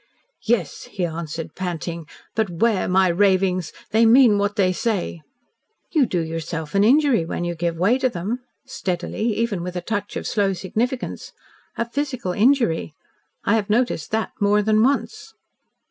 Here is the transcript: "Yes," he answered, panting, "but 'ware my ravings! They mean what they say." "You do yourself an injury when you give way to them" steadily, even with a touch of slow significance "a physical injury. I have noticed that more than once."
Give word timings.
"Yes," 0.47 0.85
he 0.89 1.05
answered, 1.05 1.53
panting, 1.53 2.07
"but 2.33 2.49
'ware 2.49 2.87
my 2.87 3.07
ravings! 3.07 3.71
They 3.91 4.03
mean 4.03 4.39
what 4.39 4.55
they 4.55 4.73
say." 4.73 5.21
"You 5.91 6.07
do 6.07 6.21
yourself 6.21 6.73
an 6.73 6.83
injury 6.83 7.23
when 7.23 7.43
you 7.43 7.53
give 7.53 7.77
way 7.77 7.99
to 7.99 8.09
them" 8.09 8.39
steadily, 8.65 9.35
even 9.37 9.61
with 9.61 9.75
a 9.75 9.79
touch 9.81 10.15
of 10.15 10.25
slow 10.25 10.53
significance 10.53 11.33
"a 11.77 11.87
physical 11.87 12.31
injury. 12.31 12.95
I 13.43 13.53
have 13.53 13.69
noticed 13.69 14.09
that 14.09 14.31
more 14.39 14.63
than 14.63 14.81
once." 14.81 15.35